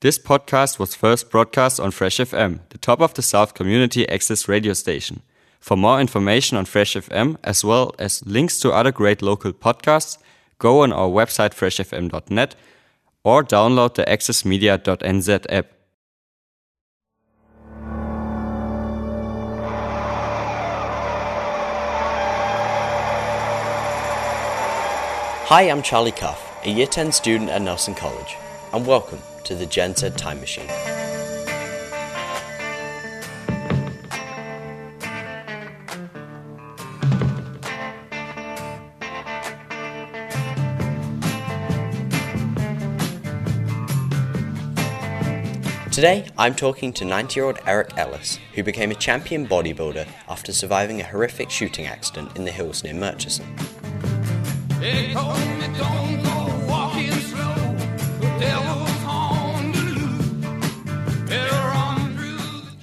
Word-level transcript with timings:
This 0.00 0.16
podcast 0.16 0.78
was 0.78 0.94
first 0.94 1.28
broadcast 1.28 1.80
on 1.80 1.90
Fresh 1.90 2.18
FM, 2.18 2.60
the 2.68 2.78
top 2.78 3.00
of 3.00 3.14
the 3.14 3.22
South 3.22 3.54
community 3.54 4.08
access 4.08 4.46
radio 4.46 4.72
station. 4.72 5.22
For 5.58 5.76
more 5.76 6.00
information 6.00 6.56
on 6.56 6.66
Fresh 6.66 6.94
FM, 6.94 7.36
as 7.42 7.64
well 7.64 7.92
as 7.98 8.24
links 8.24 8.60
to 8.60 8.70
other 8.70 8.92
great 8.92 9.22
local 9.22 9.52
podcasts, 9.52 10.16
go 10.60 10.82
on 10.82 10.92
our 10.92 11.08
website 11.08 11.52
freshfm.net 11.52 12.54
or 13.24 13.42
download 13.42 13.94
the 13.94 14.04
accessmedia.nz 14.04 15.46
app. 15.48 15.66
Hi, 25.48 25.62
I'm 25.62 25.82
Charlie 25.82 26.12
Cuff, 26.12 26.64
a 26.64 26.70
Year 26.70 26.86
10 26.86 27.10
student 27.10 27.50
at 27.50 27.62
Nelson 27.62 27.96
College, 27.96 28.36
and 28.72 28.86
welcome 28.86 29.18
to 29.44 29.54
the 29.54 29.64
Gen 29.64 29.94
Z 29.94 30.10
Time 30.10 30.40
Machine. 30.40 30.66
Today, 45.90 46.28
I'm 46.36 46.54
talking 46.54 46.92
to 46.92 47.04
90 47.04 47.40
year 47.40 47.46
old 47.46 47.58
Eric 47.66 47.96
Ellis, 47.96 48.38
who 48.54 48.62
became 48.62 48.90
a 48.90 48.94
champion 48.94 49.48
bodybuilder 49.48 50.06
after 50.28 50.52
surviving 50.52 51.00
a 51.00 51.04
horrific 51.04 51.50
shooting 51.50 51.86
accident 51.86 52.36
in 52.36 52.44
the 52.44 52.52
hills 52.52 52.84
near 52.84 52.94
Murchison. 52.94 53.46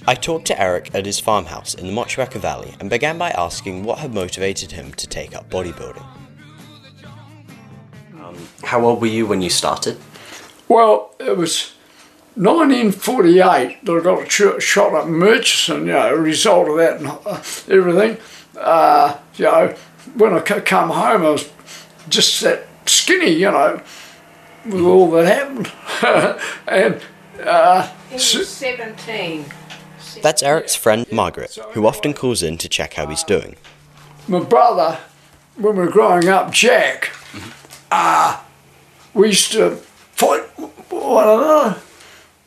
I 0.08 0.14
talked 0.14 0.46
to 0.46 0.60
Eric 0.60 0.94
at 0.94 1.04
his 1.04 1.18
farmhouse 1.18 1.74
in 1.74 1.86
the 1.86 1.92
Motueka 1.92 2.38
Valley 2.38 2.74
and 2.78 2.88
began 2.88 3.18
by 3.18 3.30
asking 3.30 3.82
what 3.82 3.98
had 3.98 4.14
motivated 4.14 4.72
him 4.72 4.92
to 4.94 5.06
take 5.06 5.34
up 5.34 5.50
bodybuilding. 5.50 6.04
how 8.64 8.84
old 8.84 9.00
were 9.00 9.06
you 9.06 9.26
when 9.26 9.42
you 9.42 9.50
started? 9.50 9.96
Well, 10.68 11.14
it 11.20 11.36
was 11.36 11.72
1948 12.34 13.84
that 13.84 13.92
I 13.92 14.00
got 14.02 14.22
a 14.22 14.26
ch- 14.26 14.62
shot 14.62 14.94
at 14.94 15.08
Murchison, 15.08 15.80
you 15.86 15.92
know, 15.92 16.14
a 16.14 16.16
result 16.16 16.68
of 16.68 16.76
that 16.76 16.98
and 17.00 17.06
uh, 17.08 17.42
everything. 17.68 18.16
Uh, 18.58 19.16
you 19.36 19.44
know, 19.44 19.74
when 20.16 20.34
I 20.34 20.44
c- 20.44 20.60
come 20.60 20.90
home, 20.90 21.22
I 21.22 21.30
was 21.30 21.50
just 22.08 22.40
that 22.42 22.66
skinny, 22.86 23.30
you 23.30 23.50
know, 23.50 23.80
with 24.64 24.80
all 24.82 25.10
that 25.12 25.26
happened. 25.26 25.72
and 26.68 27.00
uh, 27.46 27.88
He 28.08 28.14
was 28.14 28.48
17. 28.48 29.44
That's 30.22 30.42
Eric's 30.42 30.74
friend 30.74 31.06
Margaret, 31.12 31.58
who 31.72 31.86
often 31.86 32.12
calls 32.14 32.42
in 32.42 32.58
to 32.58 32.68
check 32.68 32.94
how 32.94 33.06
he's 33.06 33.22
doing. 33.24 33.56
my 34.28 34.40
brother, 34.40 34.98
when 35.56 35.76
we 35.76 35.84
were 35.84 35.90
growing 35.90 36.28
up, 36.28 36.52
Jack, 36.52 37.10
uh, 37.90 38.40
we 39.14 39.28
used 39.28 39.52
to 39.52 39.76
fight 39.76 40.42
one 40.90 41.28
another. 41.28 41.80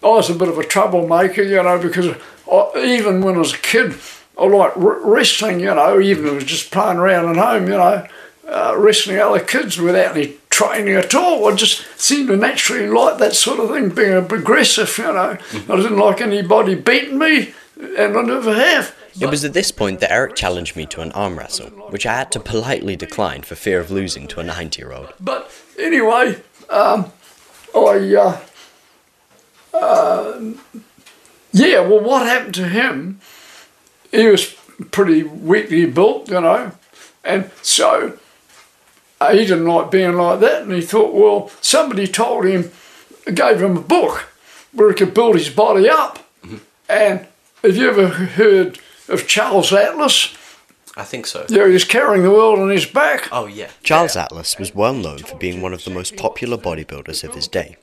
I 0.01 0.07
was 0.07 0.29
a 0.29 0.35
bit 0.35 0.47
of 0.47 0.57
a 0.57 0.63
troublemaker, 0.63 1.41
you 1.41 1.61
know, 1.61 1.77
because 1.79 2.15
I, 2.51 2.71
even 2.85 3.21
when 3.21 3.35
I 3.35 3.39
was 3.39 3.53
a 3.53 3.57
kid, 3.57 3.95
I 4.37 4.45
liked 4.45 4.77
wr- 4.77 5.01
wrestling, 5.03 5.59
you 5.59 5.67
know, 5.67 5.99
even 5.99 6.25
if 6.25 6.31
it 6.31 6.35
was 6.35 6.43
just 6.45 6.71
playing 6.71 6.97
around 6.97 7.29
at 7.29 7.35
home, 7.35 7.63
you 7.63 7.77
know, 7.77 8.07
uh, 8.47 8.75
wrestling 8.77 9.19
other 9.19 9.39
kids 9.41 9.77
without 9.77 10.15
any 10.15 10.37
training 10.59 10.95
at 10.95 11.15
all. 11.15 11.47
I 11.47 11.55
just 11.55 11.85
seemed 11.97 12.27
to 12.27 12.35
naturally 12.35 12.87
like 12.87 13.17
that 13.19 13.33
sort 13.33 13.61
of 13.61 13.69
thing, 13.69 13.89
being 13.89 14.11
aggressive, 14.11 14.97
you 14.97 15.05
know. 15.05 15.37
I 15.53 15.75
didn't 15.77 15.97
like 15.97 16.19
anybody 16.19 16.75
beating 16.75 17.17
me, 17.17 17.53
and 17.79 18.17
I 18.17 18.21
never 18.21 18.53
have. 18.53 18.93
It 19.21 19.29
was 19.29 19.45
at 19.45 19.53
this 19.53 19.71
point 19.71 20.01
that 20.01 20.11
Eric 20.11 20.35
challenged 20.35 20.75
me 20.75 20.85
to 20.87 21.01
an 21.01 21.13
arm 21.13 21.39
wrestle, 21.39 21.69
which 21.91 22.05
I 22.05 22.13
had 22.13 22.31
to 22.33 22.41
politely 22.41 22.97
decline 22.97 23.43
for 23.43 23.55
fear 23.55 23.79
of 23.79 23.89
losing 23.89 24.27
to 24.27 24.41
a 24.41 24.43
90 24.43 24.81
year 24.81 24.91
old. 24.91 25.13
But 25.19 25.49
anyway, 25.77 26.41
um, 26.69 27.11
I, 27.73 28.15
uh, 28.15 28.39
uh, 29.73 30.41
yeah, 31.53 31.79
well, 31.79 32.01
what 32.01 32.25
happened 32.25 32.55
to 32.55 32.67
him? 32.67 33.21
He 34.11 34.27
was 34.27 34.55
pretty 34.91 35.23
weakly 35.23 35.85
built, 35.85 36.29
you 36.29 36.41
know, 36.41 36.73
and 37.23 37.49
so 37.61 38.17
he 39.21 39.45
didn't 39.45 39.65
like 39.65 39.91
being 39.91 40.13
like 40.13 40.39
that. 40.39 40.63
And 40.63 40.73
he 40.73 40.81
thought, 40.81 41.13
well, 41.13 41.51
somebody 41.61 42.07
told 42.07 42.45
him, 42.45 42.71
gave 43.33 43.61
him 43.61 43.77
a 43.77 43.81
book 43.81 44.29
where 44.71 44.89
he 44.89 44.95
could 44.95 45.13
build 45.13 45.35
his 45.35 45.49
body 45.49 45.89
up. 45.89 46.19
Mm-hmm. 46.43 46.57
And 46.87 47.27
have 47.63 47.75
you 47.75 47.89
ever 47.89 48.07
heard 48.07 48.79
of 49.07 49.27
Charles 49.27 49.73
Atlas? 49.73 50.35
I 50.95 51.03
think 51.03 51.27
so. 51.27 51.45
Yeah, 51.49 51.67
he 51.67 51.73
was 51.73 51.85
carrying 51.85 52.23
the 52.23 52.31
world 52.31 52.59
on 52.59 52.69
his 52.69 52.85
back. 52.85 53.29
Oh, 53.31 53.45
yeah. 53.45 53.69
Charles 53.83 54.15
Atlas 54.15 54.57
was 54.57 54.75
well 54.75 54.93
known 54.93 55.19
for 55.19 55.37
being 55.37 55.61
one 55.61 55.73
of 55.73 55.83
the 55.83 55.91
most 55.91 56.17
popular 56.17 56.57
bodybuilders 56.57 57.23
of 57.23 57.35
his 57.35 57.47
day. 57.47 57.77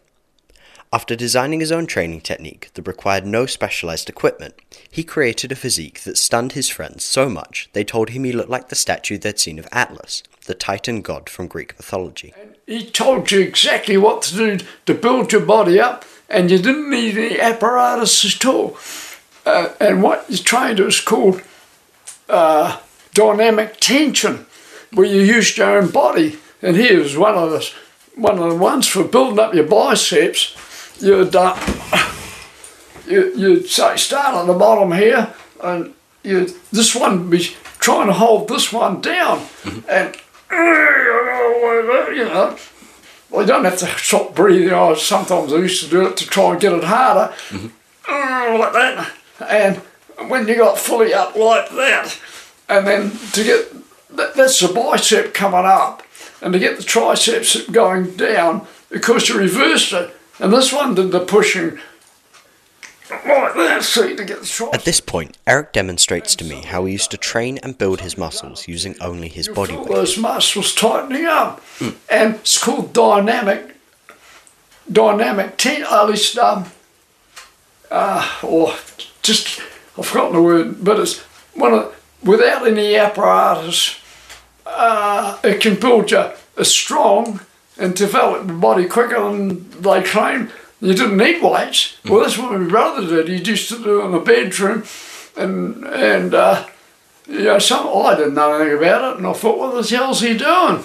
After 0.97 1.15
designing 1.15 1.61
his 1.61 1.73
own 1.73 1.87
training 1.87 2.23
technique 2.23 2.71
that 2.73 2.87
required 2.87 3.27
no 3.27 3.45
specialized 3.45 4.09
equipment, 4.09 4.55
he 4.91 5.05
created 5.05 5.53
a 5.53 5.55
physique 5.55 6.01
that 6.05 6.17
stunned 6.17 6.53
his 6.53 6.71
friends 6.71 7.05
so 7.05 7.29
much 7.29 7.69
they 7.75 7.85
told 7.85 8.09
him 8.09 8.25
he 8.25 8.33
looked 8.33 8.49
like 8.49 8.71
the 8.71 8.75
statue 8.75 9.19
they'd 9.19 9.39
seen 9.39 9.59
of 9.59 9.69
Atlas, 9.71 10.23
the 10.47 10.55
Titan 10.55 11.03
god 11.03 11.29
from 11.29 11.49
Greek 11.49 11.77
mythology. 11.77 12.33
He 12.67 12.83
told 12.83 13.31
you 13.31 13.41
exactly 13.41 13.99
what 13.99 14.23
to 14.23 14.37
do 14.37 14.67
to 14.87 14.95
build 14.95 15.33
your 15.33 15.45
body 15.45 15.79
up, 15.79 16.07
and 16.31 16.51
you 16.51 16.57
didn't 16.57 16.89
need 16.89 17.19
any 17.19 17.39
apparatus 17.39 18.25
at 18.35 18.47
all. 18.47 18.79
Uh, 19.45 19.75
and 19.79 20.03
what 20.03 20.25
you 20.31 20.39
trained 20.39 20.81
was 20.81 21.03
called 21.03 21.43
uh, 22.31 22.81
dynamic 23.13 23.81
tension, 23.81 24.47
where 24.95 25.07
you 25.07 25.21
used 25.21 25.59
your 25.59 25.77
own 25.77 25.91
body. 25.91 26.39
And 26.63 26.75
here's 26.75 27.19
one 27.19 27.35
of 27.35 27.51
the 27.51 27.71
one 28.15 28.39
of 28.39 28.49
the 28.49 28.57
ones 28.57 28.87
for 28.87 29.05
building 29.05 29.39
up 29.39 29.53
your 29.53 29.67
biceps. 29.67 30.57
You'd 30.99 31.37
uh, 31.37 31.57
you, 33.07 33.33
you'd 33.37 33.69
say 33.69 33.97
start 33.97 34.35
on 34.35 34.47
the 34.47 34.55
bottom 34.55 34.93
here, 34.93 35.35
and 35.63 35.95
you 36.23 36.47
this 36.73 36.95
one 36.95 37.29
be 37.31 37.55
trying 37.79 38.07
to 38.07 38.13
hold 38.15 38.49
this 38.49 38.73
one 38.73 39.01
down, 39.01 39.47
and 39.89 40.17
you 40.51 42.25
know. 42.25 42.57
Well, 43.29 43.43
you 43.43 43.49
don't 43.49 43.65
have 43.65 43.79
to 43.79 43.87
stop 43.99 44.35
breathing. 44.37 44.73
I 44.73 44.95
sometimes 44.95 45.53
I 45.53 45.57
used 45.57 45.83
to 45.85 45.91
do 45.91 46.07
it 46.07 46.17
to 46.19 46.27
try 46.27 46.53
and 46.53 46.61
get 46.61 46.73
it 46.73 46.85
harder, 46.85 47.35
like 48.09 48.73
that. 48.73 49.13
And 49.41 49.77
when 50.31 50.47
you 50.49 50.57
got 50.57 50.79
fully 50.79 51.13
up 51.13 51.35
like 51.35 51.69
that, 51.71 52.17
and 52.69 52.87
then 52.87 53.11
to 53.33 53.43
get 53.45 53.73
that, 54.17 54.35
that's 54.35 54.61
the 54.61 54.69
bicep 54.73 55.35
coming 55.35 55.67
up, 55.67 56.05
and 56.41 56.53
to 56.53 56.59
get 56.59 56.77
the 56.79 56.85
triceps 56.85 57.61
going 57.69 58.17
down, 58.17 58.67
because 58.91 59.29
you 59.29 59.37
reversed 59.37 59.93
it, 59.93 60.15
and 60.39 60.53
this 60.53 60.73
one 60.73 60.95
did 60.95 61.11
the 61.13 61.21
pushing 61.21 61.79
like 63.09 63.55
that, 63.55 63.85
see, 63.85 64.17
to 64.17 64.25
get 64.25 64.41
the 64.41 64.47
triceps. 64.47 64.75
At 64.75 64.85
this 64.85 65.01
point, 65.01 65.39
Eric 65.47 65.73
demonstrates 65.73 66.35
to 66.37 66.45
me 66.45 66.63
how 66.63 66.85
he 66.85 66.93
used 66.93 67.11
to 67.13 67.17
train 67.17 67.59
and 67.63 67.79
build 67.79 68.01
his 68.01 68.19
muscles 68.19 68.67
using 68.67 68.97
only 69.01 69.29
his 69.29 69.49
body 69.49 69.77
weight. 69.77 69.89
those 69.89 70.19
muscles 70.19 70.75
tightening 70.75 71.25
up, 71.25 71.63
and 72.11 72.35
it's 72.37 72.59
called 72.59 72.93
dynamic, 72.93 73.77
dynamic 74.91 75.57
ten. 75.57 75.85
At 75.85 76.07
least, 76.07 76.37
um, 76.39 76.67
uh, 77.91 78.39
or 78.43 78.75
just 79.23 79.61
I've 79.97 80.07
forgotten 80.07 80.35
the 80.35 80.43
word, 80.43 80.85
but 80.85 80.99
it's 80.99 81.21
one 81.55 81.75
of 81.75 82.19
without 82.25 82.67
any 82.67 82.97
apparatus, 82.97 84.01
uh, 84.67 85.39
it 85.45 85.61
can 85.61 85.79
build 85.79 86.11
you 86.11 86.31
a 86.57 86.65
strong 86.65 87.41
and 87.79 87.95
develop 87.95 88.47
the 88.47 88.53
body 88.53 88.87
quicker 88.87 89.21
than 89.21 89.71
they 89.83 90.03
claim. 90.03 90.51
You 90.81 90.95
didn't 90.95 91.17
need 91.17 91.43
weights. 91.43 91.99
Well, 92.05 92.21
that's 92.21 92.39
what 92.39 92.59
my 92.59 92.67
brother 92.69 93.07
did. 93.07 93.29
He 93.29 93.51
used 93.51 93.69
to 93.71 93.83
do 93.83 94.01
it 94.01 94.05
in 94.07 94.13
the 94.13 94.21
bedroom, 94.21 94.85
and 95.37 95.85
and. 95.85 96.35
Uh, 96.35 96.67
you 97.29 97.43
know, 97.43 97.59
some 97.59 97.89
I 97.89 98.15
didn't 98.15 98.35
know 98.35 98.55
anything 98.55 98.79
about 98.79 99.13
it, 99.13 99.19
and 99.19 99.27
I 99.27 99.33
thought, 99.33 99.59
what 99.59 99.83
the 99.83 99.97
hell's 99.97 100.21
he 100.21 100.37
doing? 100.37 100.85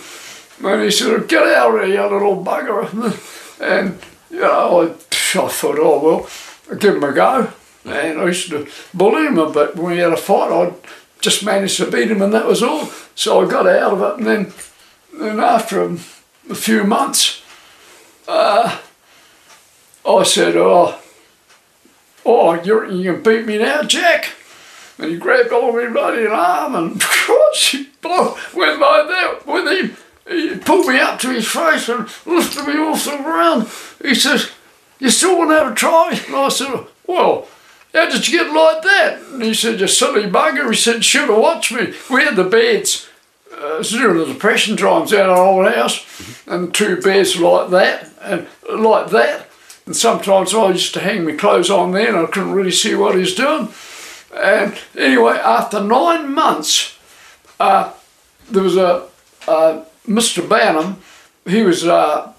And 0.63 0.81
he 0.83 0.91
said, 0.91 1.27
get 1.27 1.43
out 1.43 1.75
of 1.75 1.85
here, 1.85 1.95
you 1.95 2.03
little 2.03 2.43
bugger. 2.43 3.27
And, 3.61 3.99
you 4.31 4.39
know, 4.39 4.81
I, 4.81 4.85
I 4.85 5.47
thought, 5.47 5.77
oh, 5.77 6.03
well, 6.03 6.29
I'll 6.71 6.77
give 6.77 6.95
him 6.95 7.03
a 7.03 7.13
go. 7.13 7.51
And 7.85 8.19
I 8.19 8.25
used 8.25 8.49
to 8.49 8.67
bully 8.91 9.27
him 9.27 9.37
a 9.37 9.51
bit. 9.51 9.75
When 9.75 9.91
we 9.91 9.99
had 9.99 10.13
a 10.13 10.17
fight, 10.17 10.51
I 10.51 10.73
just 11.19 11.45
managed 11.45 11.77
to 11.77 11.91
beat 11.91 12.09
him, 12.09 12.23
and 12.23 12.33
that 12.33 12.47
was 12.47 12.63
all. 12.63 12.87
So 13.13 13.45
I 13.45 13.47
got 13.47 13.67
out 13.67 13.93
of 13.93 14.01
it, 14.01 14.17
and 14.17 14.25
then, 14.25 14.53
then 15.13 15.39
after 15.39 15.83
a, 15.83 15.99
a 16.49 16.55
few 16.55 16.83
months, 16.83 17.41
uh, 18.27 18.79
I 20.05 20.23
said, 20.23 20.55
oh, 20.55 20.99
oh, 22.25 22.61
you're, 22.63 22.89
you 22.89 23.13
can 23.13 23.23
beat 23.23 23.45
me 23.45 23.57
now, 23.57 23.83
Jack? 23.83 24.33
And 24.97 25.11
he 25.11 25.17
grabbed 25.17 25.51
of 25.51 25.75
me 25.75 25.87
bloody 25.87 26.27
arm 26.27 26.75
and 26.75 27.03
she 27.53 27.89
blow, 28.01 28.37
went 28.53 28.79
like 28.79 29.07
that 29.07 29.41
with 29.45 29.67
him. 29.67 29.97
He 30.27 30.57
pulled 30.57 30.87
me 30.87 30.99
up 30.99 31.19
to 31.19 31.29
his 31.29 31.47
face 31.47 31.89
and 31.89 32.07
lifted 32.25 32.67
me 32.67 32.73
off 32.75 33.05
the 33.05 33.17
ground. 33.17 33.67
He 34.01 34.15
says, 34.15 34.51
you 34.99 35.09
still 35.09 35.39
want 35.39 35.49
to 35.49 35.55
have 35.55 35.71
a 35.71 35.75
try? 35.75 36.19
And 36.27 36.35
I 36.35 36.49
said, 36.49 36.85
well, 37.07 37.47
how 37.93 38.09
did 38.09 38.27
you 38.27 38.39
get 38.39 38.53
like 38.53 38.83
that? 38.83 39.19
And 39.33 39.43
he 39.43 39.53
said, 39.53 39.79
you 39.79 39.87
silly 39.87 40.23
bugger. 40.23 40.69
He 40.69 40.77
said, 40.77 41.03
should 41.03 41.29
have 41.29 41.39
watched 41.39 41.71
me. 41.71 41.93
We 42.09 42.23
had 42.23 42.35
the 42.35 42.43
beds 42.43 43.09
uh, 43.61 43.81
the 43.81 44.25
depression 44.27 44.77
times 44.77 45.13
out 45.13 45.29
of 45.29 45.37
old 45.37 45.67
house, 45.67 46.05
and 46.47 46.73
two 46.73 46.99
beds 47.01 47.37
like 47.37 47.69
that, 47.69 48.09
and 48.21 48.47
like 48.69 49.09
that. 49.11 49.47
And 49.85 49.95
sometimes 49.95 50.53
I 50.53 50.71
used 50.71 50.93
to 50.93 50.99
hang 50.99 51.25
my 51.25 51.33
clothes 51.33 51.69
on 51.69 51.91
there, 51.91 52.09
and 52.09 52.17
I 52.17 52.25
couldn't 52.29 52.53
really 52.53 52.71
see 52.71 52.95
what 52.95 53.15
he's 53.15 53.35
doing. 53.35 53.69
And 54.35 54.77
anyway, 54.97 55.33
after 55.33 55.83
nine 55.83 56.33
months, 56.33 56.97
uh, 57.59 57.93
there 58.49 58.63
was 58.63 58.77
a 58.77 59.07
Mr. 60.07 60.47
Banham. 60.47 60.95
He 61.45 61.63
was 61.63 61.85
uh, 61.85 62.33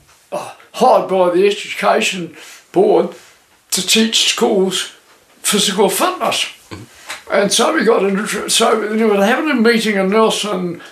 hired 0.73 1.09
by 1.09 1.31
the 1.31 1.47
Education 1.47 2.37
Board 2.73 3.15
to 3.71 3.87
teach 3.87 4.29
schools 4.31 4.93
physical 5.43 5.89
fitness. 5.89 6.47
And 7.31 7.53
so 7.53 7.75
we 7.75 7.85
got 7.85 8.05
into 8.05 8.49
so 8.51 8.89
they 8.95 9.05
were 9.05 9.25
having 9.25 9.51
a 9.51 9.55
meeting 9.55 9.97
in 9.97 10.11
Nelson, 10.11 10.83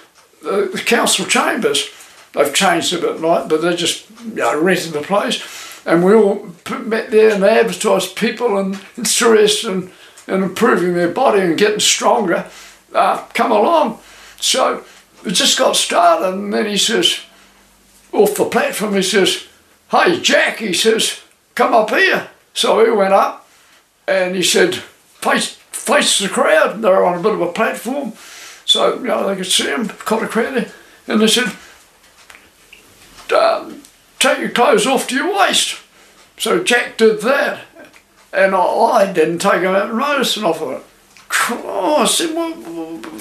uh, 0.44 0.66
the 0.72 0.82
council 0.84 1.26
chambers. 1.26 1.90
They've 2.32 2.54
changed 2.54 2.92
a 2.92 2.98
bit, 2.98 3.20
right? 3.20 3.48
But 3.48 3.62
they're 3.62 3.76
just 3.76 4.08
you 4.24 4.34
know, 4.34 4.60
rented 4.60 4.92
the 4.92 5.00
place, 5.00 5.42
and 5.84 6.04
we 6.04 6.14
all 6.14 6.50
met 6.84 7.10
there 7.10 7.34
and 7.34 7.42
they 7.42 7.58
advertised 7.58 8.16
people 8.16 8.58
and 8.58 8.80
interested 8.96 9.70
in, 9.70 9.90
and 10.26 10.44
improving 10.44 10.94
their 10.94 11.08
body 11.08 11.40
and 11.40 11.58
getting 11.58 11.80
stronger. 11.80 12.48
Uh, 12.94 13.24
come 13.34 13.52
along. 13.52 13.98
So 14.40 14.84
we 15.24 15.32
just 15.32 15.58
got 15.58 15.76
started, 15.76 16.28
and 16.28 16.52
then 16.52 16.66
he 16.66 16.76
says, 16.76 17.20
off 18.12 18.34
the 18.36 18.44
platform, 18.44 18.94
he 18.94 19.02
says, 19.02 19.46
"Hey 19.90 20.20
Jack," 20.20 20.58
he 20.58 20.72
says, 20.72 21.20
"come 21.54 21.74
up 21.74 21.90
here." 21.90 22.28
So 22.52 22.84
he 22.84 22.90
went 22.90 23.14
up, 23.14 23.48
and 24.10 24.34
he 24.34 24.42
said, 24.42 24.74
face, 24.74 25.54
face 25.70 26.18
the 26.18 26.28
crowd. 26.28 26.82
They're 26.82 27.04
on 27.04 27.18
a 27.18 27.22
bit 27.22 27.34
of 27.34 27.40
a 27.40 27.52
platform, 27.52 28.12
so 28.70 29.00
you 29.00 29.08
know 29.08 29.26
they 29.26 29.34
could 29.34 29.46
see 29.46 29.64
him, 29.64 29.88
quite 29.88 30.22
a 30.22 30.28
there. 30.28 30.70
And 31.08 31.20
they 31.20 31.26
said, 31.26 31.52
um, 33.36 33.82
"Take 34.20 34.38
your 34.38 34.50
clothes 34.50 34.86
off 34.86 35.08
to 35.08 35.16
your 35.16 35.36
waist." 35.36 35.80
So 36.38 36.62
Jack 36.62 36.96
did 36.96 37.20
that, 37.22 37.64
and 38.32 38.54
I, 38.54 38.60
I 38.60 39.12
didn't 39.12 39.40
take 39.40 39.62
a 39.62 39.88
notice 39.92 40.38
off 40.38 40.62
of 40.62 40.70
it. 40.70 40.82
Oh, 41.50 41.96
I 42.02 42.06
said, 42.06 42.34
what, 42.34 42.56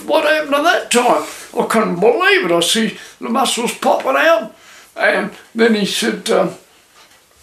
what 0.05 0.23
happened 0.25 0.55
at 0.55 0.63
that 0.63 0.91
time? 0.91 1.27
I 1.57 1.65
couldn't 1.67 1.99
believe 1.99 2.45
it. 2.45 2.51
I 2.51 2.59
see 2.59 2.97
the 3.19 3.29
muscles 3.29 3.77
popping 3.77 4.15
out. 4.17 4.55
And 4.95 5.31
then 5.55 5.75
he 5.75 5.85
said, 5.85 6.29
um, 6.29 6.55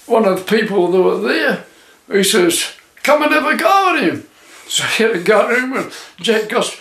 one 0.06 0.26
of 0.26 0.38
the 0.38 0.56
people 0.56 0.90
that 0.90 1.02
were 1.02 1.20
there, 1.20 1.64
he 2.10 2.22
says, 2.22 2.72
come 3.02 3.22
and 3.22 3.32
have 3.32 3.46
a 3.46 3.56
go 3.56 3.96
at 3.96 4.02
him. 4.02 4.26
So 4.68 4.84
he 4.96 5.02
had 5.02 5.16
a 5.16 5.22
go 5.22 5.50
at 5.50 5.58
him, 5.58 5.72
and 5.72 5.92
Jack 6.18 6.48
got 6.48 6.78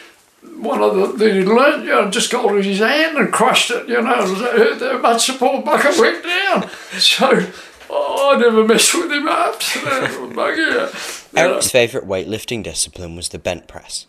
one 0.62 0.81
of 0.81 0.95
the, 0.95 1.07
that 1.18 1.31
he 1.31 1.39
you 1.39 1.45
know, 1.45 2.09
just 2.09 2.31
got 2.31 2.50
his 2.56 2.80
hand 2.80 3.18
and 3.18 3.31
crushed 3.31 3.71
it, 3.71 3.88
you 3.88 4.01
know, 4.01 5.00
much, 5.00 5.27
the 5.27 5.33
poor 5.33 5.62
bucket 5.62 6.00
went 6.00 6.24
down. 6.24 6.69
So 6.97 7.47
oh, 7.89 8.36
I 8.36 8.39
never 8.39 8.63
messed 8.65 8.94
with 8.94 9.12
him 9.12 9.27
after 9.27 9.80
that. 9.86 11.27
Eric's 11.36 11.71
favourite 11.71 12.07
weightlifting 12.07 12.63
discipline 12.63 13.15
was 13.15 13.30
the 13.30 13.39
bent 13.39 13.68
press, 13.68 14.07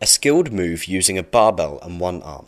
a 0.00 0.06
skilled 0.06 0.52
move 0.52 0.84
using 0.84 1.18
a 1.18 1.22
barbell 1.22 1.80
and 1.82 1.98
one 1.98 2.22
arm. 2.22 2.46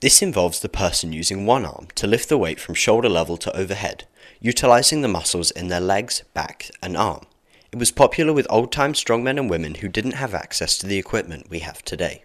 This 0.00 0.20
involves 0.20 0.58
the 0.58 0.68
person 0.68 1.12
using 1.12 1.46
one 1.46 1.64
arm 1.64 1.86
to 1.94 2.08
lift 2.08 2.28
the 2.28 2.36
weight 2.36 2.58
from 2.58 2.74
shoulder 2.74 3.08
level 3.08 3.36
to 3.36 3.56
overhead, 3.56 4.04
utilising 4.40 5.00
the 5.00 5.08
muscles 5.08 5.52
in 5.52 5.68
their 5.68 5.80
legs, 5.80 6.24
back, 6.34 6.70
and 6.82 6.96
arm. 6.96 7.24
It 7.72 7.78
was 7.78 7.90
popular 7.90 8.34
with 8.34 8.46
old 8.50 8.70
time 8.70 8.92
strongmen 8.92 9.38
and 9.38 9.48
women 9.48 9.76
who 9.76 9.88
didn't 9.88 10.12
have 10.12 10.34
access 10.34 10.76
to 10.76 10.86
the 10.86 10.98
equipment 10.98 11.48
we 11.48 11.60
have 11.60 11.82
today. 11.82 12.22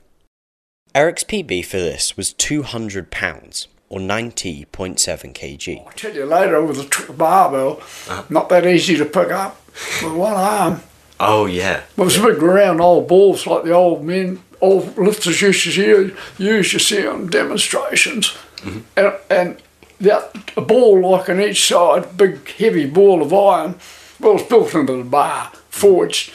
Eric's 0.94 1.24
PB 1.24 1.64
for 1.66 1.78
this 1.78 2.18
was 2.18 2.34
£200, 2.34 3.68
or 3.88 4.00
90.7 4.00 4.68
kg. 4.68 5.86
I'll 5.86 5.92
tell 5.94 6.14
you 6.14 6.26
later 6.26 6.62
with 6.62 7.10
a 7.10 7.14
barbell, 7.14 7.78
uh-huh. 7.80 8.24
not 8.30 8.50
that 8.50 8.66
easy 8.66 8.98
to 8.98 9.06
pick 9.06 9.32
up 9.32 9.62
with 10.04 10.12
one 10.12 10.34
arm. 10.34 10.82
Oh, 11.18 11.46
yeah. 11.46 11.84
But 11.96 12.02
It 12.02 12.06
was 12.06 12.18
big 12.18 12.42
round 12.42 12.82
old 12.82 13.08
balls 13.08 13.48
like 13.48 13.64
the 13.64 13.72
old 13.72 14.04
men, 14.04 14.44
old 14.60 14.98
lifters 14.98 15.42
used 15.42 15.64
to 15.64 15.82
use, 15.82 16.18
use 16.38 16.74
you 16.74 16.80
see 16.80 17.08
on 17.08 17.28
demonstrations. 17.28 18.32
Mm-hmm. 18.58 18.80
And, 18.98 19.14
and 19.30 19.64
that, 20.02 20.52
a 20.58 20.62
ball 20.62 21.10
like 21.10 21.30
on 21.30 21.40
each 21.40 21.66
side, 21.66 22.18
big 22.18 22.52
heavy 22.52 22.86
ball 22.86 23.22
of 23.22 23.34
iron, 23.34 23.76
was 24.20 24.44
built 24.44 24.74
into 24.74 24.98
the 24.98 25.04
bar, 25.04 25.52
forged, 25.70 26.32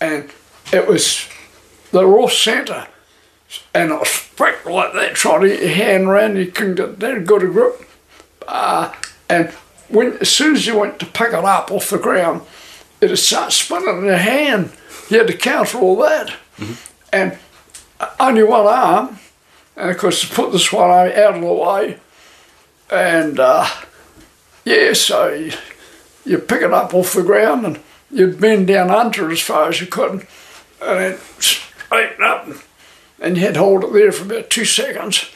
and 0.00 0.30
it 0.72 0.86
was 0.86 1.28
the 1.92 2.06
raw 2.06 2.28
centre. 2.28 2.88
And 3.74 3.92
it 3.92 4.00
was 4.00 4.08
fracked 4.08 4.64
like 4.66 4.92
that, 4.94 5.14
trying 5.14 5.42
to 5.42 5.48
get 5.48 5.60
your 5.60 5.70
hand 5.70 6.04
around, 6.04 6.36
you 6.36 6.46
couldn't 6.46 6.74
get 6.74 6.98
that 7.00 7.26
good 7.26 7.42
a 7.42 7.46
grip. 7.46 7.88
Uh, 8.46 8.92
and 9.28 9.50
when 9.88 10.14
as 10.18 10.30
soon 10.30 10.56
as 10.56 10.66
you 10.66 10.78
went 10.78 10.98
to 11.00 11.06
pick 11.06 11.28
it 11.28 11.34
up 11.34 11.70
off 11.70 11.90
the 11.90 11.98
ground, 11.98 12.42
it'd 13.00 13.18
start 13.18 13.52
spinning 13.52 13.98
in 13.98 14.04
your 14.04 14.16
hand. 14.16 14.72
You 15.08 15.18
had 15.18 15.28
to 15.28 15.36
counter 15.36 15.78
all 15.78 15.96
that. 15.96 16.34
And 17.12 17.38
uh, 18.00 18.10
only 18.18 18.42
one 18.42 18.66
arm, 18.66 19.18
and 19.76 19.90
of 19.90 19.98
course, 19.98 20.22
to 20.22 20.34
put 20.34 20.52
this 20.52 20.72
one 20.72 20.90
arm 20.90 21.12
out 21.12 21.34
of 21.34 21.40
the 21.40 21.52
way. 21.52 21.98
And 22.90 23.38
uh, 23.38 23.68
yeah, 24.64 24.92
so 24.92 25.50
you, 26.26 26.38
pick 26.38 26.62
it 26.62 26.72
up 26.72 26.92
off 26.94 27.14
the 27.14 27.22
ground 27.22 27.64
and 27.64 27.80
you'd 28.10 28.40
bend 28.40 28.66
down 28.66 28.90
under 28.90 29.30
it 29.30 29.32
as 29.32 29.40
far 29.40 29.68
as 29.68 29.80
you 29.80 29.86
could, 29.86 30.26
and 30.82 30.98
then 30.98 31.18
straighten 31.38 32.24
up. 32.24 32.48
And 33.18 33.36
you 33.36 33.44
had 33.44 33.56
hold 33.56 33.84
it 33.84 33.92
there 33.92 34.12
for 34.12 34.24
about 34.24 34.50
two 34.50 34.64
seconds. 34.64 35.30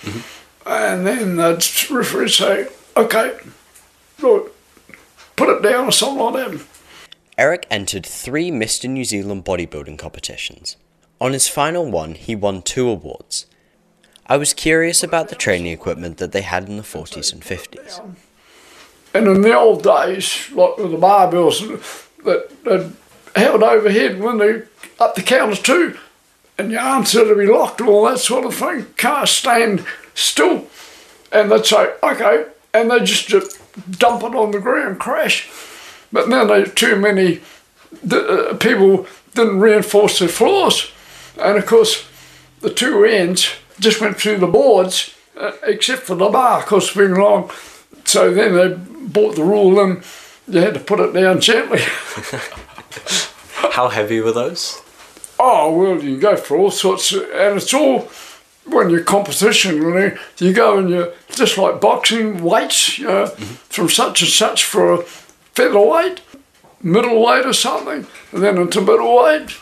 And 0.67 1.07
then 1.07 1.37
the 1.37 1.55
referee 1.91 2.23
would 2.25 2.31
say, 2.31 2.69
okay, 2.97 3.39
look, 4.21 4.55
put 5.37 5.49
it 5.49 5.63
down 5.63 5.87
or 5.87 5.93
something 5.93 6.23
like 6.23 6.51
that. 6.51 6.67
Eric 7.39 7.67
entered 7.71 8.05
three 8.05 8.51
Mr. 8.51 8.89
New 8.89 9.05
Zealand 9.05 9.47
bodybuilding 9.47 9.99
competitions. 9.99 10.77
On 11.21 11.33
his 11.33 11.49
final 11.49 11.91
one, 11.91 12.15
he 12.15 12.37
won 12.37 12.61
two 12.61 12.89
awards. 12.89 13.47
I 14.27 14.37
was 14.37 14.53
curious 14.55 15.03
about 15.03 15.29
the 15.29 15.35
training 15.35 15.73
equipment 15.73 16.19
that 16.19 16.33
they 16.33 16.43
had 16.43 16.69
in 16.69 16.77
the 16.77 16.83
40s 16.83 17.33
and 17.33 17.43
50s. 17.43 18.01
And 19.13 19.27
in 19.27 19.41
the 19.43 19.57
old 19.57 19.83
days, 19.83 20.51
like 20.53 20.77
with 20.77 20.93
the 20.93 20.97
barbells 20.97 21.61
that 22.25 22.65
that 22.65 22.93
held 23.35 23.63
overhead 23.63 24.21
when 24.21 24.39
they 24.39 24.63
up 24.99 25.15
the 25.15 25.23
counters 25.23 25.61
too, 25.61 25.99
and 26.59 26.71
your 26.71 26.81
arms 26.81 27.13
had 27.13 27.25
to 27.25 27.35
be 27.35 27.47
locked 27.47 27.81
and 27.81 27.89
all 27.89 28.05
that 28.05 28.19
sort 28.19 28.45
of 28.45 28.55
thing. 28.55 28.87
Can't 28.97 29.29
stand 29.29 29.85
still. 30.15 30.67
And 31.33 31.51
they'd 31.51 31.65
say, 31.65 31.95
okay, 32.03 32.47
and 32.75 32.91
they 32.91 33.01
just, 33.01 33.29
just 33.29 33.59
dump 33.99 34.23
it 34.23 34.35
on 34.35 34.51
the 34.51 34.59
ground, 34.59 34.99
crash. 34.99 35.49
But 36.13 36.29
then 36.29 36.49
they 36.49 36.65
too 36.65 36.97
many 36.97 37.41
uh, 38.11 38.57
people 38.59 39.07
didn't 39.35 39.61
reinforce 39.61 40.19
their 40.19 40.29
floors, 40.29 40.93
and 41.39 41.57
of 41.57 41.67
course 41.67 42.07
the 42.61 42.71
two 42.71 43.05
ends 43.05 43.51
just 43.79 44.01
went 44.01 44.17
through 44.17 44.39
the 44.39 44.47
boards, 44.47 45.15
uh, 45.39 45.53
except 45.63 46.03
for 46.03 46.15
the 46.15 46.29
bar, 46.29 46.59
of 46.61 46.67
course, 46.67 46.95
being 46.95 47.15
long. 47.15 47.51
So 48.05 48.33
then 48.33 48.55
they 48.55 48.75
bought 49.09 49.37
the 49.37 49.45
rule 49.45 49.81
and 49.81 50.03
you 50.49 50.61
had 50.61 50.75
to 50.75 50.81
put 50.81 51.01
it 51.01 51.13
down 51.13 51.41
gently. 51.41 51.81
How 53.73 53.89
heavy 53.89 54.21
were 54.21 54.33
those? 54.33 54.81
Oh, 55.39 55.75
well, 55.77 56.03
you 56.03 56.19
go 56.19 56.37
for 56.37 56.57
all 56.57 56.71
sorts, 56.71 57.13
of, 57.13 57.23
and 57.23 57.57
it's 57.57 57.73
all 57.73 58.11
when 58.67 58.91
you're 58.91 59.03
competition, 59.03 59.77
you, 59.77 59.95
know, 59.95 60.17
you 60.39 60.53
go 60.53 60.79
and 60.79 60.91
you 60.91 61.13
just 61.31 61.57
like 61.57 61.81
boxing 61.81 62.43
weights, 62.43 62.99
you 62.99 63.07
know, 63.07 63.27
from 63.27 63.89
such 63.89 64.23
and 64.23 64.31
such 64.31 64.65
for 64.65 64.93
a 64.93 65.03
featherweight, 65.03 66.21
middleweight 66.83 67.47
or 67.47 67.53
something, 67.53 68.07
and 68.33 68.43
then 68.43 68.59
into 68.59 68.81
middleweight. 68.81 69.57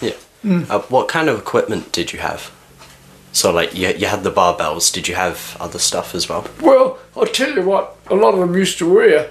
Yeah. 0.00 0.12
Uh, 0.44 0.80
what 0.80 1.08
kind 1.08 1.28
of 1.28 1.38
equipment 1.38 1.92
did 1.92 2.12
you 2.12 2.18
have? 2.18 2.52
So, 3.36 3.52
like, 3.52 3.74
you, 3.74 3.88
you 3.88 4.06
had 4.06 4.24
the 4.24 4.32
barbells. 4.32 4.90
Did 4.90 5.08
you 5.08 5.14
have 5.14 5.58
other 5.60 5.78
stuff 5.78 6.14
as 6.14 6.26
well? 6.26 6.46
Well, 6.58 6.98
I'll 7.14 7.26
tell 7.26 7.54
you 7.54 7.60
what, 7.60 7.94
a 8.06 8.14
lot 8.14 8.32
of 8.32 8.40
them 8.40 8.56
used 8.56 8.78
to 8.78 8.90
wear. 8.90 9.28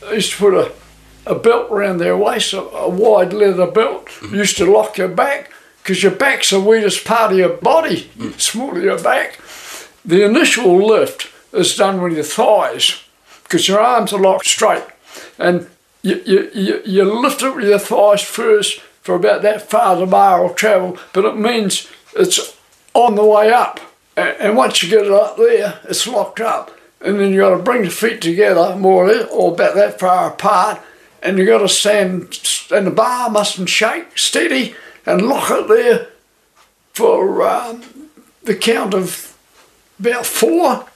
They 0.00 0.14
used 0.14 0.32
to 0.32 0.38
put 0.38 0.54
a, 0.54 0.72
a 1.26 1.34
belt 1.34 1.70
around 1.70 1.98
their 1.98 2.16
waist, 2.16 2.54
a, 2.54 2.62
a 2.62 2.88
wide 2.88 3.34
leather 3.34 3.70
belt. 3.70 4.06
Mm. 4.06 4.32
Used 4.32 4.56
to 4.56 4.64
lock 4.64 4.96
your 4.96 5.08
back 5.08 5.52
because 5.82 6.02
your 6.02 6.12
back's 6.12 6.48
the 6.48 6.60
weakest 6.60 7.04
part 7.04 7.32
of 7.32 7.36
your 7.36 7.50
body, 7.58 8.10
mm. 8.16 8.40
small 8.40 8.74
of 8.74 8.82
your 8.82 9.02
back. 9.02 9.38
The 10.02 10.24
initial 10.24 10.74
lift 10.86 11.30
is 11.52 11.76
done 11.76 12.00
with 12.00 12.14
your 12.14 12.24
thighs 12.24 13.04
because 13.42 13.68
your 13.68 13.80
arms 13.80 14.14
are 14.14 14.18
locked 14.18 14.46
straight. 14.46 14.84
And 15.38 15.68
you, 16.00 16.22
you, 16.24 16.50
you, 16.54 16.82
you 16.86 17.04
lift 17.04 17.42
it 17.42 17.54
with 17.54 17.68
your 17.68 17.80
thighs 17.80 18.22
first 18.22 18.80
for 19.02 19.14
about 19.14 19.42
that 19.42 19.68
far 19.68 19.94
the 19.96 20.06
bar 20.06 20.42
will 20.42 20.54
travel, 20.54 20.96
but 21.12 21.26
it 21.26 21.36
means 21.36 21.86
it's 22.16 22.55
on 22.96 23.14
the 23.14 23.24
way 23.24 23.52
up. 23.52 23.80
And, 24.16 24.56
once 24.56 24.82
you 24.82 24.88
get 24.88 25.04
it 25.04 25.12
up 25.12 25.36
there, 25.36 25.78
it's 25.84 26.06
locked 26.06 26.40
up. 26.40 26.76
And 27.02 27.20
then 27.20 27.32
you 27.32 27.40
got 27.40 27.50
to 27.50 27.62
bring 27.62 27.82
the 27.82 27.90
feet 27.90 28.22
together 28.22 28.74
more 28.76 29.04
or 29.04 29.08
less, 29.08 29.28
or 29.30 29.52
about 29.52 29.74
that 29.74 30.00
far 30.00 30.30
apart, 30.30 30.80
and 31.22 31.38
you 31.38 31.44
got 31.44 31.58
to 31.58 31.68
stand, 31.68 32.40
and 32.70 32.86
the 32.86 32.90
bar 32.90 33.28
mustn't 33.28 33.68
shake, 33.68 34.16
steady, 34.16 34.74
and 35.04 35.20
lock 35.20 35.50
it 35.50 35.68
there 35.68 36.08
for 36.94 37.46
um, 37.46 37.82
the 38.44 38.54
count 38.54 38.94
of 38.94 39.36
about 40.00 40.24
4 40.26 40.86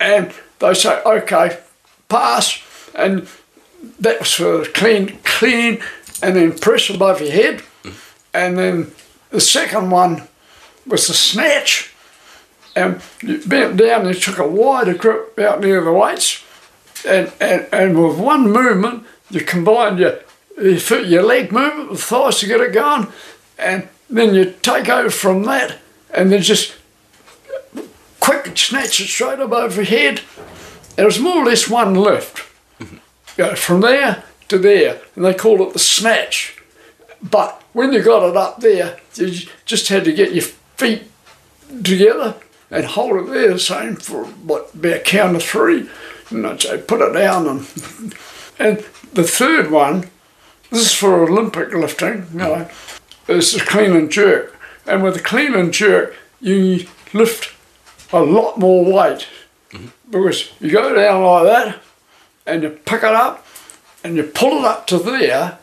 and 0.00 0.32
they 0.58 0.74
say, 0.74 1.00
okay, 1.04 1.58
pass, 2.08 2.62
and 2.94 3.28
that 4.00 4.20
was 4.20 4.32
for 4.32 4.64
clean, 4.64 5.18
clean, 5.24 5.80
and 6.22 6.36
then 6.36 6.58
press 6.58 6.90
above 6.90 7.20
your 7.20 7.30
head, 7.30 7.62
and 8.32 8.58
then 8.58 8.92
the 9.30 9.40
second 9.40 9.90
one 9.90 10.28
was 10.88 11.06
the 11.06 11.14
snatch, 11.14 11.94
and 12.74 13.00
you 13.22 13.40
bent 13.46 13.76
down 13.76 14.06
and 14.06 14.20
took 14.20 14.38
a 14.38 14.46
wider 14.46 14.94
grip 14.94 15.38
out 15.38 15.60
near 15.60 15.82
the 15.82 15.92
weights, 15.92 16.44
and, 17.06 17.32
and, 17.40 17.66
and 17.72 18.02
with 18.02 18.18
one 18.18 18.50
movement, 18.50 19.04
you 19.30 19.40
combine 19.40 19.98
your, 19.98 20.18
your, 20.60 20.78
foot- 20.78 21.06
your 21.06 21.22
leg 21.22 21.52
movement 21.52 21.90
with 21.90 22.02
thighs 22.02 22.40
to 22.40 22.46
get 22.46 22.60
it 22.60 22.72
going, 22.72 23.08
and 23.58 23.88
then 24.10 24.34
you 24.34 24.54
take 24.62 24.88
over 24.88 25.10
from 25.10 25.44
that, 25.44 25.78
and 26.12 26.32
then 26.32 26.42
just 26.42 26.74
quick 28.20 28.56
snatch 28.56 29.00
it 29.00 29.06
straight 29.06 29.40
above 29.40 29.76
your 29.76 29.84
head. 29.84 30.20
It 30.96 31.04
was 31.04 31.20
more 31.20 31.42
or 31.42 31.44
less 31.44 31.68
one 31.68 31.94
lift. 31.94 32.38
Mm-hmm. 32.80 32.96
You 33.36 33.44
know, 33.44 33.54
from 33.54 33.80
there 33.80 34.24
to 34.48 34.58
there, 34.58 35.00
and 35.14 35.24
they 35.24 35.34
call 35.34 35.62
it 35.62 35.72
the 35.72 35.78
snatch. 35.78 36.60
But 37.22 37.62
when 37.72 37.92
you 37.92 38.02
got 38.02 38.28
it 38.28 38.36
up 38.36 38.60
there, 38.60 38.98
you 39.14 39.48
just 39.64 39.88
had 39.88 40.04
to 40.04 40.12
get 40.12 40.32
your 40.32 40.44
feet 40.78 41.02
together. 41.68 42.36
And 42.70 42.84
hold 42.84 43.16
it 43.16 43.32
there 43.32 43.52
the 43.52 43.58
same 43.58 43.96
for 43.96 44.24
what 44.24 44.74
about 44.74 44.96
a 44.96 45.00
count 45.00 45.36
of 45.36 45.42
three. 45.42 45.88
And 46.30 46.46
I'd 46.46 46.60
say 46.60 46.78
put 46.78 47.00
it 47.00 47.12
down 47.12 47.46
and 47.46 47.60
and 48.58 48.84
the 49.12 49.24
third 49.24 49.70
one, 49.70 50.10
this 50.70 50.82
is 50.82 50.92
for 50.92 51.24
Olympic 51.24 51.72
lifting, 51.72 52.26
you 52.32 52.38
know, 52.38 52.70
is 53.26 53.54
the 53.54 53.60
clean 53.60 53.92
and 53.92 54.10
jerk. 54.10 54.54
And 54.86 55.02
with 55.02 55.14
the 55.14 55.20
clean 55.20 55.54
and 55.54 55.72
jerk, 55.72 56.14
you 56.40 56.86
lift 57.14 57.54
a 58.12 58.20
lot 58.20 58.58
more 58.58 58.84
weight. 58.84 59.26
Mm-hmm. 59.70 59.86
Because 60.10 60.52
you 60.60 60.70
go 60.70 60.94
down 60.94 61.22
like 61.22 61.44
that 61.44 61.78
and 62.46 62.62
you 62.62 62.70
pick 62.70 63.02
it 63.02 63.14
up 63.14 63.46
and 64.04 64.16
you 64.16 64.24
pull 64.24 64.60
it 64.60 64.64
up 64.64 64.86
to 64.88 64.98
there 64.98 65.58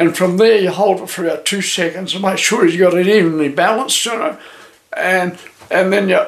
and 0.00 0.16
from 0.16 0.38
there 0.38 0.56
you 0.56 0.70
hold 0.70 1.02
it 1.02 1.10
for 1.10 1.26
about 1.26 1.44
two 1.44 1.60
seconds 1.60 2.14
and 2.14 2.22
make 2.22 2.38
sure 2.38 2.66
you've 2.66 2.80
got 2.80 2.98
it 2.98 3.06
evenly 3.06 3.50
balanced, 3.50 4.02
you 4.06 4.12
know, 4.12 4.38
and 4.94 5.38
and 5.70 5.92
then 5.92 6.08
you 6.08 6.24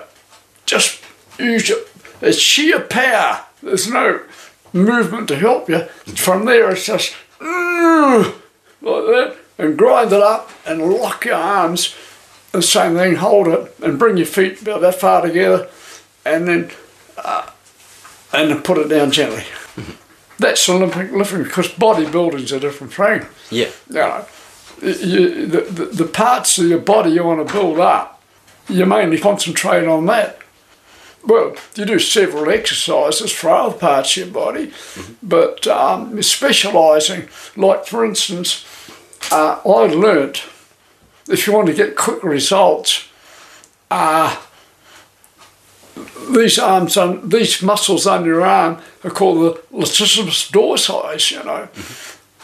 just 0.67 1.03
use 1.39 1.71
your 1.71 1.79
it's 2.21 2.39
sheer 2.39 2.81
power. 2.81 3.47
There's 3.63 3.91
no 3.91 4.21
movement 4.75 5.27
to 5.29 5.37
help 5.37 5.71
you. 5.71 5.85
From 6.17 6.45
there 6.45 6.71
it's 6.71 6.85
just 6.85 7.17
like 7.41 8.35
that 8.83 9.37
and 9.57 9.79
grind 9.79 10.13
it 10.13 10.21
up 10.21 10.51
and 10.67 10.83
lock 10.93 11.25
your 11.25 11.37
arms. 11.37 11.97
The 12.53 12.61
same 12.61 12.95
thing, 12.95 13.15
hold 13.15 13.49
it 13.49 13.75
and 13.83 13.99
bring 13.99 14.19
your 14.19 14.27
feet 14.27 14.61
about 14.61 14.83
that 14.83 14.97
far 14.97 15.23
together 15.23 15.71
and 16.27 16.47
then 16.47 16.71
uh, 17.17 17.49
and 18.35 18.51
then 18.51 18.61
put 18.63 18.77
it 18.77 18.89
down 18.89 19.13
gently. 19.13 19.45
That's 20.39 20.69
Olympic 20.69 21.13
lifting 21.13 21.45
because 21.45 21.69
bodybuilding's 21.69 22.53
a 22.53 22.61
different 22.61 22.93
thing. 22.93 23.27
Yeah. 23.51 23.71
You 23.89 23.95
know, 23.95 24.27
you, 24.83 25.47
the, 25.47 25.61
the, 25.61 25.85
the 25.87 26.05
parts 26.05 26.59
of 26.59 26.67
your 26.67 26.81
body 26.81 27.11
you 27.11 27.25
want 27.25 27.47
to 27.47 27.53
build 27.53 27.79
up, 27.79 28.23
you 28.69 28.87
mainly 28.87 29.19
concentrate 29.19 29.87
on 29.87 30.07
that. 30.07 30.39
Well, 31.25 31.55
you 31.77 31.85
do 31.85 32.01
several 32.01 32.51
exercises 32.51 33.31
for 33.31 33.51
other 33.51 33.79
parts 33.79 34.17
of 34.17 34.25
your 34.25 34.33
body, 34.33 34.73
but 35.23 35.67
um, 35.69 36.21
specialising, 36.21 37.29
like 37.57 37.87
for 37.87 38.05
instance, 38.05 38.67
uh, 39.31 39.61
I 39.65 39.87
learnt 39.87 40.43
if 41.29 41.47
you 41.47 41.53
want 41.53 41.69
to 41.69 41.75
get 41.75 41.97
quick 41.97 42.25
results, 42.25 43.09
uh, 43.91 44.37
these 46.33 46.59
arms, 46.59 46.97
on, 46.97 47.29
these 47.29 47.63
muscles 47.63 48.07
on 48.07 48.25
your 48.25 48.45
arm 48.45 48.79
are 49.05 49.11
called 49.11 49.39
the 49.39 49.61
latissimus 49.77 50.51
dorsi, 50.51 51.31
you 51.31 51.45
know. 51.45 51.69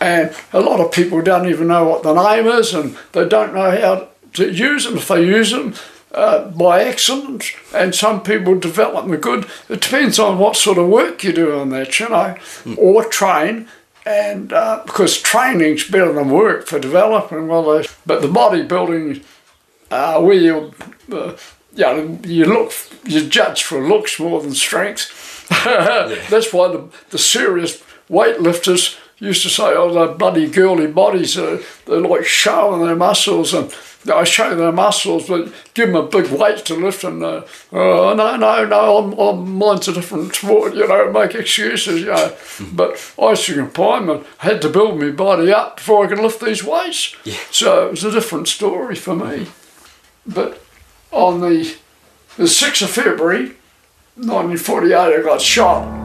And 0.00 0.34
a 0.52 0.60
lot 0.60 0.80
of 0.80 0.92
people 0.92 1.22
don't 1.22 1.48
even 1.48 1.68
know 1.68 1.84
what 1.84 2.02
the 2.02 2.14
name 2.14 2.46
is 2.46 2.72
and 2.72 2.96
they 3.12 3.28
don't 3.28 3.54
know 3.54 3.70
how 3.70 4.08
to 4.34 4.52
use 4.52 4.84
them. 4.84 4.96
If 4.96 5.08
they 5.08 5.24
use 5.24 5.50
them 5.50 5.74
uh, 6.12 6.48
by 6.50 6.84
accident, 6.84 7.52
and 7.74 7.94
some 7.94 8.22
people 8.22 8.58
develop 8.58 9.06
them 9.06 9.16
good, 9.16 9.46
it 9.68 9.80
depends 9.80 10.18
on 10.18 10.38
what 10.38 10.56
sort 10.56 10.78
of 10.78 10.88
work 10.88 11.22
you 11.24 11.32
do 11.32 11.58
on 11.58 11.70
that, 11.70 11.98
you 12.00 12.08
know, 12.08 12.36
or 12.76 13.04
train. 13.04 13.68
And 14.06 14.52
uh, 14.52 14.82
because 14.86 15.20
training's 15.20 15.88
better 15.88 16.12
than 16.12 16.30
work 16.30 16.66
for 16.66 16.78
developing, 16.78 17.46
well, 17.46 17.82
but 18.06 18.22
the 18.22 18.28
bodybuilding 18.28 19.22
uh, 19.90 20.20
where 20.20 20.34
you, 20.34 20.72
uh, 21.12 21.36
you, 21.78 21.84
know, 21.84 22.18
you 22.24 22.44
look, 22.44 22.72
you 23.04 23.28
judge 23.28 23.62
for 23.62 23.86
looks 23.86 24.18
more 24.18 24.42
than 24.42 24.52
strength. 24.52 25.46
That's 26.28 26.52
why 26.52 26.68
the, 26.68 26.88
the 27.10 27.18
serious 27.18 27.82
weightlifters 28.10 28.98
used 29.18 29.42
to 29.44 29.48
say, 29.48 29.74
"Oh, 29.76 29.92
they're 29.92 30.14
bloody 30.14 30.48
girly 30.48 30.88
bodies. 30.88 31.38
Uh, 31.38 31.62
they're 31.86 32.00
like 32.00 32.24
showing 32.24 32.84
their 32.84 32.96
muscles." 32.96 33.54
And 33.54 33.72
I 34.12 34.24
show 34.24 34.56
their 34.56 34.72
muscles, 34.72 35.28
but 35.28 35.52
give 35.74 35.88
them 35.92 35.96
a 35.96 36.08
big 36.08 36.30
weight 36.32 36.64
to 36.66 36.74
lift, 36.74 37.04
and 37.04 37.22
uh, 37.22 37.42
oh 37.72 38.14
no, 38.14 38.36
no, 38.36 38.64
no, 38.64 38.98
I'm, 38.98 39.12
I'm, 39.12 39.56
mine's 39.56 39.86
a 39.86 39.92
different 39.92 40.34
sport. 40.34 40.74
You 40.74 40.88
know, 40.88 41.12
make 41.12 41.36
excuses. 41.36 42.00
You 42.00 42.06
know, 42.06 42.36
but 42.72 43.14
I 43.18 43.22
was 43.22 43.48
a 43.48 43.62
appointment. 43.62 44.26
had 44.38 44.62
to 44.62 44.68
build 44.68 45.00
my 45.00 45.10
body 45.10 45.52
up 45.52 45.76
before 45.76 46.04
I 46.04 46.08
could 46.08 46.18
lift 46.18 46.40
these 46.40 46.64
weights. 46.64 47.14
So 47.52 47.86
it 47.86 47.90
was 47.92 48.04
a 48.04 48.10
different 48.10 48.48
story 48.48 48.96
for 48.96 49.14
me. 49.14 49.46
But 50.26 50.62
on 51.10 51.40
the 51.40 51.76
the 52.36 52.44
6th 52.44 52.82
of 52.82 52.90
February, 52.90 53.56
1948, 54.14 54.94
I 54.94 55.22
got 55.22 55.40
shot. 55.40 55.98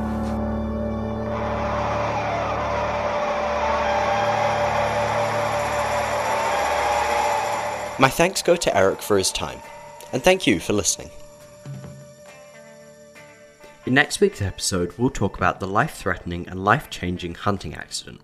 My 7.99 8.09
thanks 8.09 8.41
go 8.41 8.55
to 8.55 8.75
Eric 8.75 9.01
for 9.01 9.17
his 9.17 9.31
time, 9.31 9.59
and 10.11 10.23
thank 10.23 10.47
you 10.47 10.59
for 10.59 10.73
listening. 10.73 11.11
In 13.85 13.93
next 13.93 14.19
week's 14.19 14.41
episode, 14.41 14.93
we'll 14.97 15.11
talk 15.11 15.37
about 15.37 15.59
the 15.59 15.67
life 15.67 15.93
threatening 15.93 16.47
and 16.47 16.63
life 16.63 16.89
changing 16.89 17.35
hunting 17.35 17.75
accident 17.75 18.21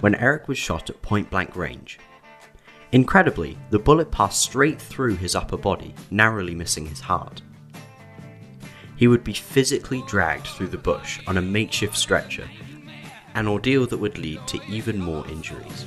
when 0.00 0.16
Eric 0.16 0.48
was 0.48 0.58
shot 0.58 0.90
at 0.90 1.00
point 1.00 1.30
blank 1.30 1.54
range. 1.54 2.00
Incredibly, 2.92 3.56
the 3.70 3.78
bullet 3.78 4.10
passed 4.10 4.42
straight 4.42 4.78
through 4.78 5.16
his 5.16 5.34
upper 5.34 5.56
body, 5.56 5.94
narrowly 6.10 6.54
missing 6.54 6.84
his 6.84 7.00
heart. 7.00 7.40
He 8.96 9.08
would 9.08 9.24
be 9.24 9.32
physically 9.32 10.02
dragged 10.06 10.46
through 10.46 10.68
the 10.68 10.76
bush 10.76 11.18
on 11.26 11.38
a 11.38 11.42
makeshift 11.42 11.96
stretcher, 11.96 12.46
an 13.34 13.48
ordeal 13.48 13.86
that 13.86 13.96
would 13.96 14.18
lead 14.18 14.46
to 14.48 14.60
even 14.68 15.00
more 15.00 15.26
injuries. 15.28 15.86